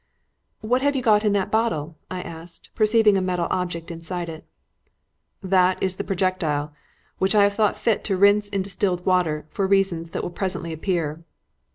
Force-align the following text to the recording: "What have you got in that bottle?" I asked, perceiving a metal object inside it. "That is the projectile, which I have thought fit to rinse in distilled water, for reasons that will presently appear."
"What 0.61 0.81
have 0.81 0.95
you 0.95 1.03
got 1.03 1.23
in 1.23 1.33
that 1.33 1.51
bottle?" 1.51 1.95
I 2.09 2.23
asked, 2.23 2.71
perceiving 2.73 3.17
a 3.17 3.21
metal 3.21 3.45
object 3.51 3.91
inside 3.91 4.29
it. 4.29 4.45
"That 5.43 5.77
is 5.83 5.97
the 5.97 6.03
projectile, 6.03 6.73
which 7.19 7.35
I 7.35 7.43
have 7.43 7.53
thought 7.53 7.77
fit 7.77 8.03
to 8.05 8.17
rinse 8.17 8.47
in 8.49 8.63
distilled 8.63 9.05
water, 9.05 9.45
for 9.51 9.67
reasons 9.67 10.09
that 10.09 10.23
will 10.23 10.31
presently 10.31 10.73
appear." 10.73 11.23